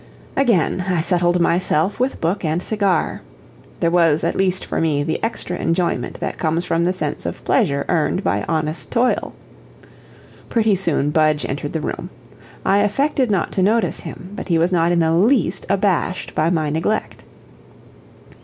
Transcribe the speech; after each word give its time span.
Again 0.35 0.85
I 0.89 0.99
settled 0.99 1.39
myself 1.39 1.99
with 1.99 2.19
book 2.19 2.43
and 2.43 2.59
cigar; 2.63 3.21
there 3.81 3.91
was 3.91 4.23
at 4.23 4.35
least 4.35 4.65
for 4.65 4.81
me 4.81 5.03
the 5.03 5.23
extra 5.23 5.55
enjoyment 5.59 6.19
that 6.19 6.39
comes 6.39 6.65
from 6.65 6.83
the 6.85 6.91
sense 6.91 7.23
of 7.23 7.45
pleasure 7.45 7.85
earned 7.87 8.23
by 8.23 8.43
honest 8.47 8.89
toil. 8.91 9.35
Pretty 10.49 10.75
soon 10.75 11.11
Budge 11.11 11.45
entered 11.45 11.73
the 11.73 11.81
room. 11.81 12.09
I 12.65 12.79
affected 12.79 13.29
not 13.29 13.51
to 13.51 13.61
notice 13.61 13.99
him, 13.99 14.31
but 14.35 14.47
he 14.47 14.57
was 14.57 14.71
not 14.71 14.91
in 14.91 14.97
the 14.97 15.13
least 15.13 15.67
abashed 15.69 16.33
by 16.33 16.49
my 16.49 16.71
neglect. 16.71 17.23